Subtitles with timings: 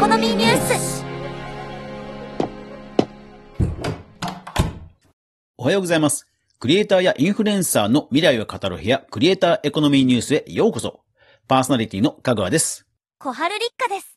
[0.00, 1.04] コノミーニュース
[5.58, 6.26] おはようございます。
[6.58, 11.00] クリエイターやインフルエンサーの未来を語る部屋、クリエイターエコノミーニュースへようこそ。
[11.46, 12.86] パーソナリティの香川です。
[13.18, 14.16] 小春立花です。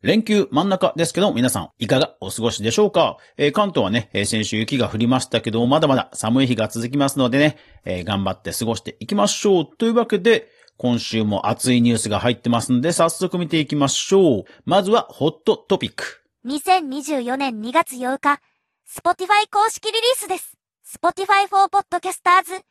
[0.00, 9.76] 連休真ん中ですけど、皆さんいかがお過ごしでしょうか、えー関東はね、えー先週雪が降りましたけど、まだまだ寒い日が続きますのでね、えー頑張って過ごしていきましょう。
[9.76, 14.44] というわけで、今週も熱いニュースが入ってますので、早速見ていきましょう。
[14.64, 16.22] まずは、ホットトピック。
[16.46, 18.40] 2024年2月8日、
[18.88, 20.58] Spotify 公式リリースです。
[20.98, 22.62] Spotify for Podcasters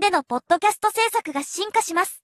[0.00, 2.22] でのポッドキャスト制作が進化します。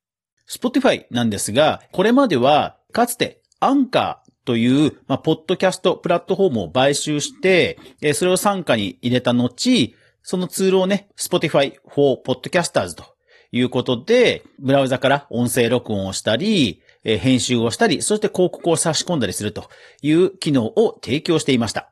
[0.48, 13.15] Spotify なんですが、これまでは、かつて、アンカーという、まあ、ポッドキャストプラットフォームを買収して、えーそれを傘下に入れた後、そのツールをね、Spotify for Podcasters と
[13.52, 19.68] いうことで、ブラウザから音声録音をしたり、編集をしたり、そして広告を差し込んだりすると
[20.02, 21.90] いう機能を提供していました。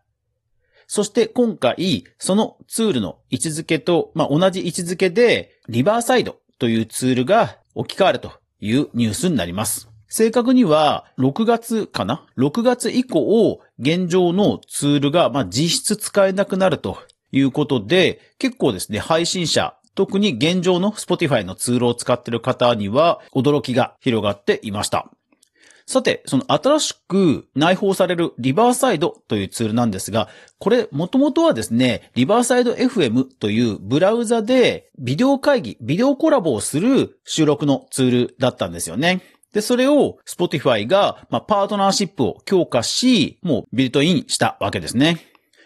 [0.87, 9.89] そして今回、そのツールの位置づけと、まあ、同じ位置づけで、リバーサイドというツールが置き換わるというニュースになります。
[10.09, 16.99] 正確には、6月かな ?6 月以降、現状のツールが、まあ、実質使えなくなると
[17.33, 25.11] いうことで、結構ですね、配信者、特に現状の Spotify のツールを使っている方には、驚きが広がっていました。
[25.87, 30.29] さて、その新しく内包されるリバーサイドというツールなんですが、
[30.59, 39.21] これ、もともとはですね、リバーサイド FM というブラウザでビデオ会議、ビデオコラボをする収録のツールだったんですよね。
[39.53, 45.19] で、それを Spotify が、ま、パートナーシップを強化し、もうビルトインしたわけですね。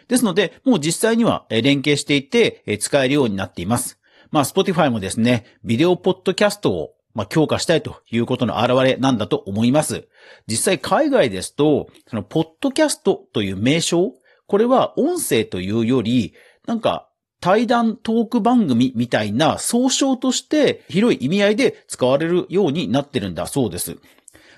[0.08, 3.97] ですので、もう実際には連携していて、使えるようになっています。
[4.30, 10.06] まあ、Spotify もですね、ビデオポッドキャストをまあ、強化したいということの表れなんだと思います。
[10.46, 14.12] 実際海外ですと、その、ポッドキャストという名称、
[14.46, 16.34] これは音声というより、
[16.66, 17.08] なんか、
[17.40, 23.96] 対談トーク番組みたいな総称として広い意味合いで使われるようになってるんだそうです。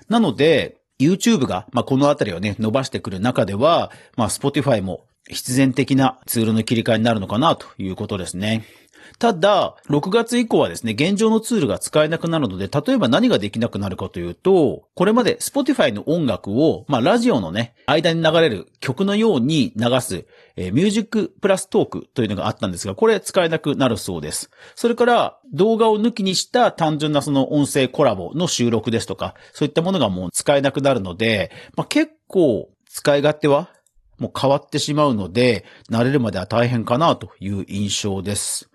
[0.07, 8.65] なので、YouTube が、まあ、このあたりをね、伸ばしてくる中では、まあ、Spotify も必然的なツールの切り替えになるのかなということですね。
[9.19, 20.25] ただ、6月以降はですね、現状のツールが使えなくなるので、例えば何ができなくなるかというと、これまで Spotify の音楽を、まあ、ラジオのね、間に流れる曲のように流す、
[20.55, 24.49] えーミュージックプラストークというのがあったんですが、これ使えなくなるそうです。
[24.75, 33.69] それから、動画を抜きにした単純なその音声コラボの収録ですとか、そういったものがもう使えなくなるので、まあ、結構使い勝手は
[34.21, 38.70] もう変わってしまうので、慣れるまでは大変かなという印象です。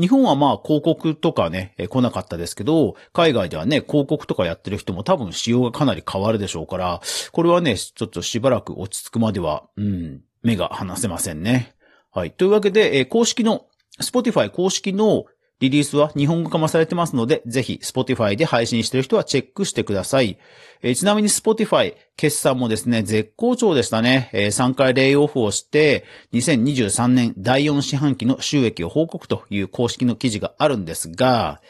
[0.00, 7.02] 日本はまあ広告とかね、来なかったですけど、海外ではね、広告とかやってる人も多分仕様がかなり変わるでしょうから、
[7.32, 11.74] これはね、ちょっとしばらく落ち着くまでは、うん、目が離せませんね。
[12.10, 12.30] はい。
[12.30, 13.66] というわけで、え公式の、
[14.00, 15.26] Spotify 公式の
[15.60, 20.38] リリースは日本語化もされてますので、ぜひ Spotify で配信してる人はチェックしてください。
[20.82, 24.30] えーちなみに Spotify 決算もですね、絶好調でしたね。
[24.32, 31.60] えー3回レイオフをして、2023年第4四半期の収益を報告という公式の記事があるんですが、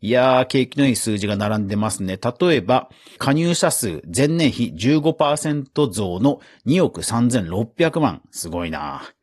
[0.00, 2.18] いやー、景気のいい数字が並んでますね。
[2.22, 2.88] 例えば、
[3.18, 8.22] 加入者数前年比15%増の2億3600万。
[8.30, 9.17] すごいなー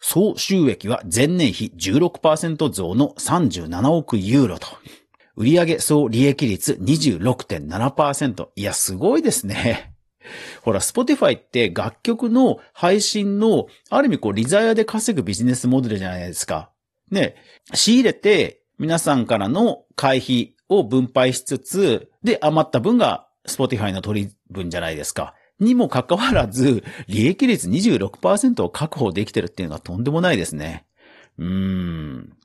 [0.00, 4.66] 総収益は前年比16%増の37億ユーロと。
[5.36, 8.48] 売上総利益率26.7%。
[8.56, 9.94] いや、すごいですね。
[10.62, 16.70] ほら、Spotify って楽曲の配信の、ある意味こう、リザヤで稼ぐビジネスモデルじゃないですか。
[17.10, 17.36] ね、
[17.74, 25.34] 仕入れて、皆さんからの会費を分配しつつ、で、余った分が Spotify の取り分じゃないですか。
[25.60, 30.86] にもかかわらず、利益率26%を確保できてるっていうのはとんでもないですね。
[31.38, 32.36] うーん。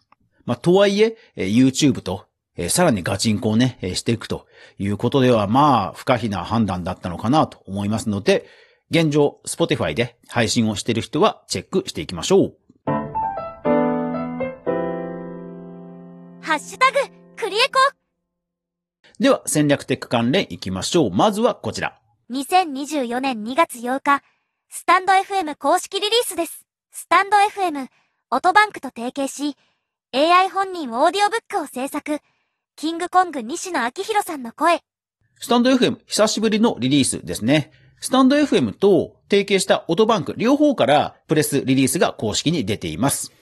[0.45, 2.25] まあ、とはいえ、えー YouTube と、
[2.57, 4.45] えーさらにガチンコをね、えーしていくと
[4.77, 8.45] いうことでは、まあ、不可避な判断だったのかなと思いますので、
[8.91, 12.55] 現状、Spotify で配信をしている人はチェックしていきましょう。
[16.41, 16.99] ハッシュタグ、
[17.35, 17.73] クリエコ
[19.19, 21.11] では、戦略テック関連いきましょう。
[21.11, 21.99] まずはこちら。
[22.31, 24.23] 2024年2月8日、
[24.67, 26.65] スタンド FM 公式リリースです。
[26.91, 27.87] スタンド FM、
[28.31, 29.55] オトバンクと提携し、
[30.11, 32.17] AI 本人オーディオブックを制作、
[32.75, 34.79] キングコング西野昭弘さんの声。
[35.39, 37.71] スタンド FM 久しぶりのリリースですね。
[37.99, 43.33] スタンド FM と提携したオトバンク両方からプレスリリースが公式に出ています。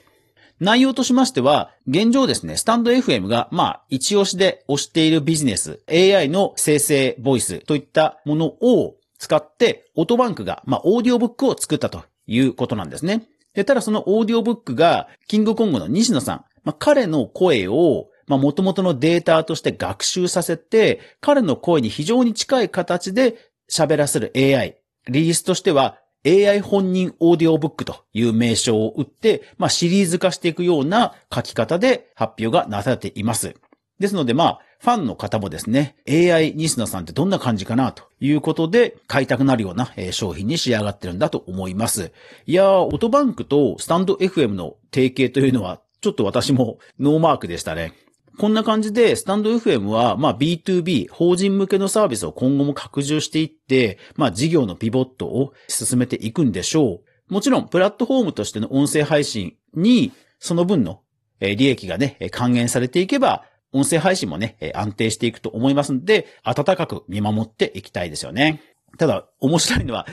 [0.63, 13.27] 内容としましては、現状ですね、 stand.fm が、まあ、一押しで推しているビジネス、AI の生成ボイスといったものを使って、オトバンクが、まあ、オーディオブックを作ったということなんですね。
[13.53, 23.35] で、ただそのオーディオブックが、キングコングの西野さん、まあ、彼の声を、まあ、元々のデータとして学習させて、彼の声に非常に近い形で
[23.69, 24.77] 喋らせる AI。
[25.09, 33.55] リリースとしては、AI 本人オーディオブックという名称を打って、まあ、シリーズ化していくような書き方で発表がなされています。
[33.99, 42.11] ですので、まあ、ファンの方もですね、AI 西野さんってどんな感じかなということで、買いたくなるような商品に仕上がってるんだと思います。
[42.45, 47.93] いやー、オトバンクとスタンド FM の提携というのは、ちょっと私もノーマークでしたね。
[48.37, 57.33] こんな感じで、スタンド FM は、まあ B2B、法人向けのサービスを今後も拡充していって、まあ事業のピボットを進めていくんでしょう。
[57.33, 61.01] もちろん、プラットフォームとしての音声配信に、その分の
[61.39, 68.61] 利益がね、還元されていけば、音声配信もね、安定していくと思いますんで、温かく見守っていきたいですよね。
[68.97, 70.05] ただ、面白いのは、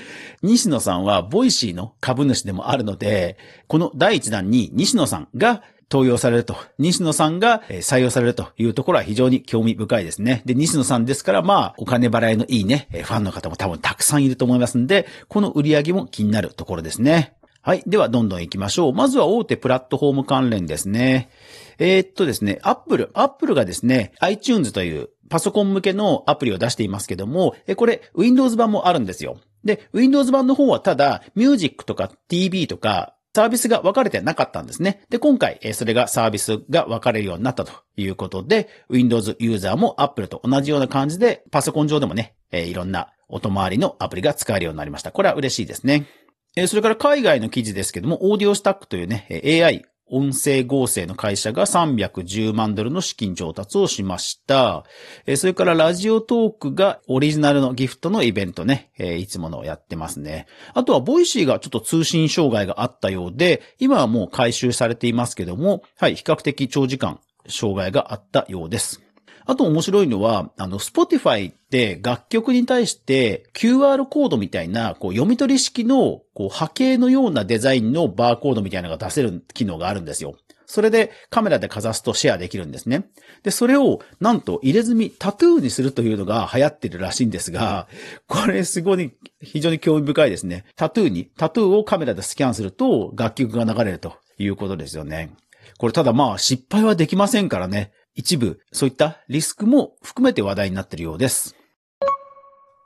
[0.43, 10.43] 西野さんは Voicy の株主でもあるので、この第一弾に西野さんが登用されると、西野さんが採用されるというところは非常に興味深いですね。
[10.45, 17.35] で、西野さんですから、まあ、お金払いのいいね、ファンの方も多分たくさんいると思いますんで、この売り上げも気になるところですね。
[17.63, 17.83] はい。
[17.87, 18.93] では、どんどん行きましょう。
[18.95, 21.29] まずは大手プラットフォーム関連ですね。
[21.79, 23.11] えー、っとですね、Apple。
[23.13, 29.39] Apple がですね、iTunes というパソコン向けのアプリを出していますけども、これ Windows 版もあるんですよ。
[29.65, 35.03] で、Windows 版の方はただ、Music とか TV とか、サービスが分かれてなかったんですね。
[35.09, 45.13] で、今回、それがサービスが分かれるようになったということで、Windows ユーザーも Apple と同じような感じで、パソコン上でもね、いろんな音回りのアプリが使えるようになりました。
[45.13, 46.07] これは嬉しいですね。
[46.67, 54.85] それから海外の記事ですけども、オーディオスタックというね、AI 音声合成の会社が310万ドルの資金調達をしました。
[55.27, 60.47] えそれから Radiotalk がオリジナルのギフトのイベントね、えいつものをやってますね。
[60.75, 69.10] あとは Voicy がちょっと通信障害があったようで、今はもう解消されていますけども、はい、比較的長時間障害があったようです。
[69.51, 80.37] あと面白いのは、あの、Spotify って楽曲に対して QR コードみたいな、こう、読み取り式の、こう、波形のようなデザインのバーコードみたいなのが出せる機能があるんですよ。
[80.67, 83.11] それでカメラでかざすとシェアできるんですね。
[83.43, 87.89] で、それをなんと入れ墨、タトゥーにするというのが流行ってるらしいんですが、
[88.29, 89.13] これすごい
[89.43, 90.65] 非常に興味深いですね。
[90.77, 95.35] タトゥーに、タトゥーをカメラでスキャンすると楽曲が流れるということですよね。
[95.79, 97.91] これただまあ失敗はできませんからね。
[98.15, 101.57] 一部、そういったリスクも含めて話題になっているようです。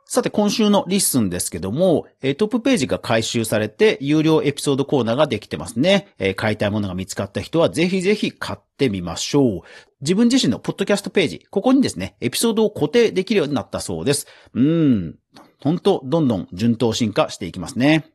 [0.07, 6.15] さて、今週のリッスンですけども、トップページが改修されて、有料エピソードコーナーができてますね。
[6.37, 9.61] 買いたいものが見つかった人は、ぜひぜひ買ってみましょう。
[10.03, 14.27] 自分自身のポッドキャストページ、ここにですね、エピソードを固定できるようになったそうです。
[14.53, 15.19] うーん、
[15.59, 18.14] 本当どんどん順当進化していきますね。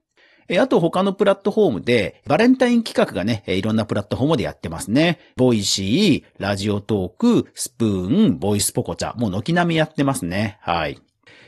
[0.50, 5.19] えあと他のプラットフォームで、バレンタイン企画がね、いろんなプラットフォームでやってますね。
[5.36, 10.57] ボイシー、ラジオトーク、スプーン、ボイスポコチャ、もう軒並みやってますね。
[10.62, 11.00] はい。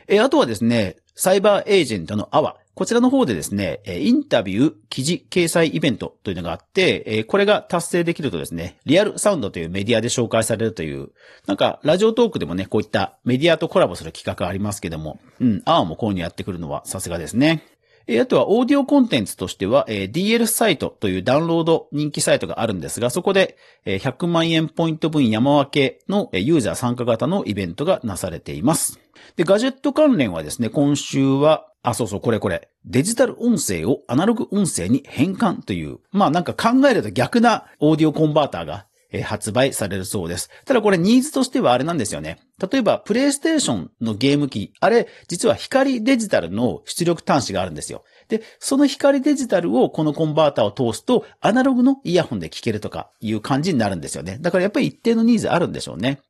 [0.08, 2.58] えあとはですね、サイバーエージェントの AWA。
[2.74, 11.10] こちらの方でですね、インタビュー、記事、掲載イベントというのがあって、これが達成できるとですね、リアルサウンドというメディアで紹介されるという、
[11.48, 17.64] なんか、ラジオトークでもね、こういったメディアとコラボする企画ありますけども、うん、アワもこういうにやってくるのはさすがですね。
[18.08, 29.00] えあとはオーディオコンテンツとしては、DL サイトというダウンロード人気サイトがあるんですが、そこで100万円ポイント分山分けのユーザー参加型のイベントがなされています。
[29.36, 32.70] で、ガジェット関連はですね、今週は、あ、そうそう、これこれ。
[32.86, 40.50] デジタル音声をアナログ音声に変換という、まあなんか考えると逆なオーディオコンバーターがえ発売されるそうです。
[40.66, 42.40] ただこれニーズとしてはあれなんですよね。
[42.72, 48.04] 例えば、プレイステーションのゲーム機、あれ、実は光デジタルの出力端子があるんですよ。
[48.30, 54.38] で、その光デジタルをこのコンバーターを通すと、アナログのイヤホンで聞けるとかいう感じになるんですよね。
[54.40, 56.22] だからやっぱり一定のニーズあるんでしょうね。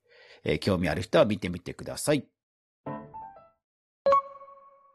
[0.43, 2.25] えー、興味ある人は見てみてください。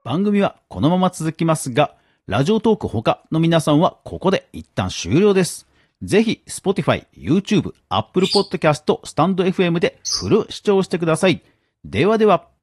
[0.04, 1.94] 番組はこのまま続きますが、
[2.26, 5.66] ラジオトーク他の皆さんはここで一旦終了です。
[6.02, 11.42] ぜひ、Spotify、YouTube、Apple Podcast、StandFM でフル視聴してください。
[11.84, 12.55] ではでは。